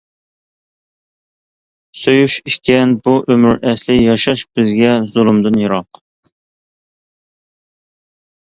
[2.03, 6.01] سۆيۈش ئىكەن بۇ ئۆمۈر ئەسلى، ياشاش بىزگە زۇلۇمدىن يىراق.